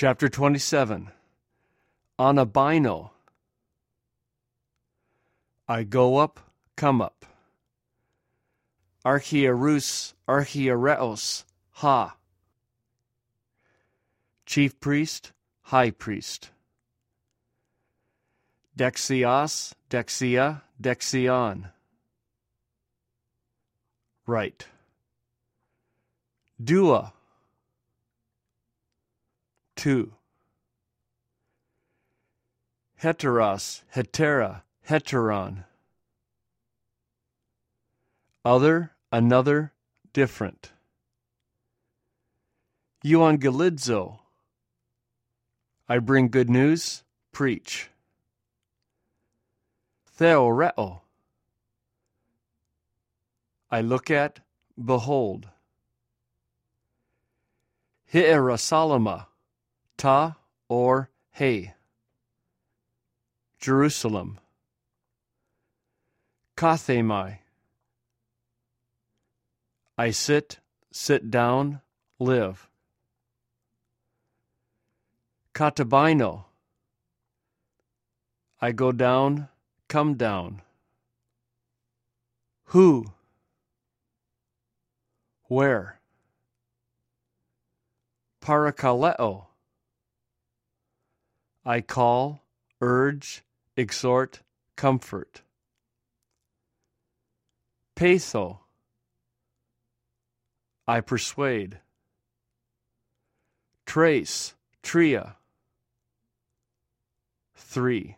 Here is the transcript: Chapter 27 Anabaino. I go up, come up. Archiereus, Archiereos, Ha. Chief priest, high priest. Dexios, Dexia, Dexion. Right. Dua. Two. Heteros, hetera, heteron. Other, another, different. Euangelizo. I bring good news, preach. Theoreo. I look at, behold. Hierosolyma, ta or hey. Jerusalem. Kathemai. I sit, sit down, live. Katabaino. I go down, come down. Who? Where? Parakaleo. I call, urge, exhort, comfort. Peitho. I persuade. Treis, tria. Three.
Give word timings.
Chapter 0.00 0.28
27 0.28 1.10
Anabaino. 2.20 3.10
I 5.66 5.82
go 5.82 6.18
up, 6.18 6.38
come 6.76 7.02
up. 7.02 7.26
Archiereus, 9.04 10.14
Archiereos, 10.28 11.42
Ha. 11.72 12.14
Chief 14.46 14.78
priest, 14.78 15.32
high 15.62 15.90
priest. 15.90 16.50
Dexios, 18.78 19.72
Dexia, 19.90 20.62
Dexion. 20.80 21.72
Right. 24.28 24.64
Dua. 26.62 27.14
Two. 29.78 30.14
Heteros, 33.00 33.82
hetera, 33.94 34.62
heteron. 34.88 35.66
Other, 38.44 38.90
another, 39.12 39.72
different. 40.12 40.72
Euangelizo. 43.04 44.18
I 45.88 46.00
bring 46.00 46.26
good 46.26 46.50
news, 46.50 47.04
preach. 47.30 47.88
Theoreo. 50.18 51.02
I 53.70 53.80
look 53.80 54.10
at, 54.10 54.40
behold. 54.76 55.46
Hierosolyma, 58.12 59.27
ta 59.98 60.36
or 60.68 61.10
hey. 61.32 61.74
Jerusalem. 63.58 64.38
Kathemai. 66.56 67.38
I 69.98 70.10
sit, 70.12 70.60
sit 70.92 71.30
down, 71.30 71.80
live. 72.20 72.68
Katabaino. 75.52 76.44
I 78.62 78.70
go 78.70 78.92
down, 78.92 79.48
come 79.88 80.14
down. 80.14 80.62
Who? 82.66 83.06
Where? 85.48 85.98
Parakaleo. 88.40 89.47
I 91.68 91.82
call, 91.82 92.40
urge, 92.80 93.44
exhort, 93.76 94.40
comfort. 94.74 95.42
Peitho. 97.94 98.60
I 100.86 101.02
persuade. 101.02 101.80
Treis, 103.84 104.54
tria. 104.82 105.36
Three. 107.54 108.16